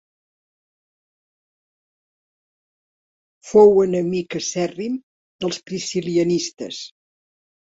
[3.51, 4.97] Fou enemic acèrrim
[5.45, 6.83] dels priscil·lianistes.